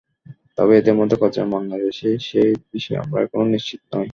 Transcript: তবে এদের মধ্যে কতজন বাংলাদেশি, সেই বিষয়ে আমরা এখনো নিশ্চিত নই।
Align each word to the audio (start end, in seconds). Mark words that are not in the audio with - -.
তবে 0.57 0.73
এদের 0.77 0.95
মধ্যে 0.99 1.15
কতজন 1.17 1.47
বাংলাদেশি, 1.55 2.09
সেই 2.27 2.51
বিষয়ে 2.73 3.01
আমরা 3.03 3.19
এখনো 3.21 3.45
নিশ্চিত 3.53 3.81
নই। 3.93 4.07